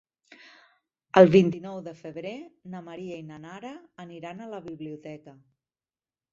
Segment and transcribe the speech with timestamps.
[1.21, 2.33] El vint-i-nou de febrer
[2.73, 3.77] na Maria i na Nara
[4.07, 5.39] aniran a la biblioteca.